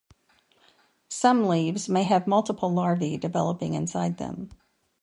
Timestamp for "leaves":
1.45-1.87